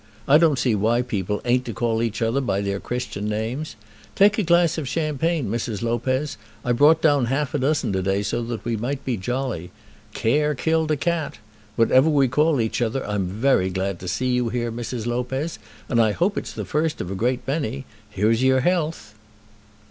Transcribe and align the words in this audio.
I 0.27 0.39
don't 0.39 0.57
see 0.57 0.73
why 0.73 1.03
people 1.03 1.41
ain't 1.45 1.63
to 1.65 1.75
call 1.75 2.01
each 2.01 2.23
other 2.23 2.41
by 2.41 2.61
their 2.61 2.79
Christian 2.79 3.29
names. 3.29 3.75
Take 4.15 4.39
a 4.39 4.41
glass 4.41 4.79
of 4.79 4.87
champagne, 4.87 5.45
Mrs. 5.47 5.83
Lopez. 5.83 6.37
I 6.65 6.71
brought 6.71 7.03
down 7.03 7.25
half 7.25 7.53
a 7.53 7.59
dozen 7.59 7.93
to 7.93 8.01
day 8.01 8.23
so 8.23 8.41
that 8.45 8.65
we 8.65 8.75
might 8.75 9.05
be 9.05 9.15
jolly. 9.15 9.69
Care 10.15 10.55
killed 10.55 10.89
a 10.89 10.97
cat. 10.97 11.37
Whatever 11.75 12.09
we 12.09 12.27
call 12.27 12.59
each 12.59 12.81
other, 12.81 13.05
I'm 13.05 13.27
very 13.27 13.69
glad 13.69 13.99
to 13.99 14.07
see 14.07 14.31
you 14.31 14.49
here, 14.49 14.71
Mrs. 14.71 15.05
Lopez, 15.05 15.59
and 15.87 16.01
I 16.01 16.13
hope 16.13 16.35
it's 16.35 16.53
the 16.53 16.65
first 16.65 16.99
of 16.99 17.11
a 17.11 17.15
great 17.15 17.45
many. 17.47 17.85
Here's 18.09 18.41
your 18.41 18.61
health." 18.61 19.13